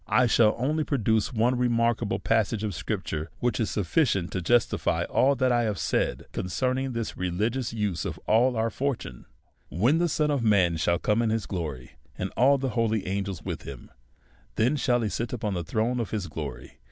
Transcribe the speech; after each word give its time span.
I 0.09 0.25
shall 0.25 0.55
only 0.57 0.83
produce 0.83 1.31
one 1.31 1.55
remarkable 1.59 2.17
passage 2.17 2.63
of 2.63 2.73
scrip 2.73 3.03
ture, 3.03 3.29
which 3.37 3.59
is 3.59 3.69
sufficient 3.69 4.31
to 4.31 4.41
justify 4.41 5.03
all 5.03 5.35
that 5.35 5.51
1 5.51 5.65
have. 5.67 5.77
said 5.77 6.25
concerning 6.31 6.93
this 6.93 7.15
religious 7.17 7.71
use 7.71 8.03
of 8.03 8.19
our 8.27 8.71
fortune." 8.71 9.27
When 9.69 9.99
the 9.99 10.09
Son 10.09 10.31
of 10.31 10.41
man 10.43 10.77
shall 10.77 10.97
come 10.97 11.21
in 11.21 11.29
his 11.29 11.45
glory, 11.45 11.91
and 12.17 12.31
all 12.35 12.57
tiie 12.57 12.71
holy 12.71 13.05
angels 13.05 13.43
with 13.43 13.61
him, 13.61 13.91
then 14.55 14.75
shall 14.75 15.01
he 15.01 15.09
sit 15.09 15.33
upon 15.33 15.53
the 15.53 15.63
throne 15.63 15.99
of 15.99 16.09
his 16.09 16.25
glory. 16.25 16.79